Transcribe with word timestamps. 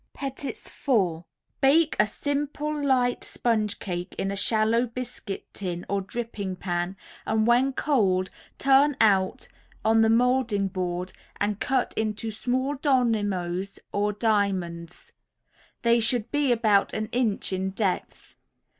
PETITS 0.15 0.67
FOUR 0.67 1.25
Bake 1.61 1.95
a 1.99 2.07
simple, 2.07 2.83
light 2.83 3.23
sponge 3.23 3.77
cake 3.77 4.15
in 4.17 4.31
a 4.31 4.35
shallow 4.35 4.87
biscuit 4.87 5.45
tin 5.53 5.85
or 5.87 6.01
dripping 6.01 6.55
pan, 6.55 6.97
and 7.23 7.45
when 7.45 7.71
cold 7.71 8.31
turn 8.57 8.97
out 8.99 9.47
on 9.85 10.01
the 10.01 10.09
moulding 10.09 10.67
board 10.69 11.13
and 11.39 11.59
cut 11.59 11.93
into 11.95 12.31
small 12.31 12.73
dominoes 12.73 13.77
or 13.91 14.11
diamonds. 14.11 15.11
They 15.83 15.99
should 15.99 16.31
be 16.31 16.51
about 16.51 16.93
an 16.93 17.05
inch 17.11 17.53
in 17.53 17.69
depth. 17.69 18.35